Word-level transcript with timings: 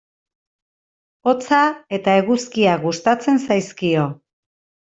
Hotza 1.31 1.59
eta 1.99 2.17
eguzkia 2.23 2.79
gustatzen 2.87 3.41
zaizkio. 3.45 4.09